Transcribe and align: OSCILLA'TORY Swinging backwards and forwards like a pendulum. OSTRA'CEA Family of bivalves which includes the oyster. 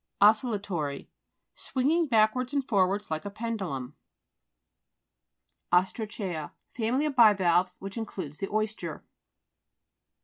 OSCILLA'TORY 0.19 1.07
Swinging 1.53 2.07
backwards 2.07 2.53
and 2.53 2.67
forwards 2.67 3.11
like 3.11 3.23
a 3.23 3.29
pendulum. 3.29 3.95
OSTRA'CEA 5.71 6.53
Family 6.75 7.05
of 7.05 7.15
bivalves 7.15 7.77
which 7.77 7.97
includes 7.97 8.39
the 8.39 8.49
oyster. 8.49 9.03